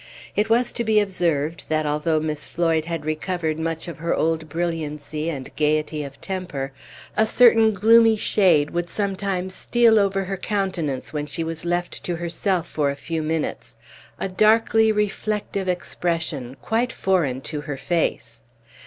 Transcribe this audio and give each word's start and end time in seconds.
It 0.35 0.49
was 0.49 0.71
to 0.71 0.83
be 0.83 0.99
observed 0.99 1.65
that, 1.69 1.85
although 1.85 2.19
Miss 2.19 2.47
Floyd 2.47 2.85
had 2.85 3.05
recovered 3.05 3.59
much 3.59 3.87
of 3.87 3.99
her 3.99 4.15
old 4.15 4.49
brilliancy 4.49 5.29
and 5.29 5.55
gayety 5.55 6.03
of 6.03 6.19
temper, 6.19 6.71
a 7.15 7.27
certain 7.27 7.71
gloomy 7.71 8.15
shade 8.17 8.71
would 8.71 8.89
sometimes 8.89 9.53
steal 9.53 9.99
over 9.99 10.23
her 10.23 10.37
countenance 10.37 11.13
when 11.13 11.27
she 11.27 11.43
was 11.43 11.65
left 11.65 12.03
to 12.03 12.15
herself 12.15 12.67
for 12.67 12.89
a 12.89 12.95
few 12.95 13.21
minutes 13.21 13.75
a 14.19 14.27
darkly 14.27 14.91
reflective 14.91 15.67
expression, 15.67 16.57
quite 16.63 16.91
foreign 16.91 17.39
to 17.41 17.61
her 17.61 17.77
face. 17.77 18.41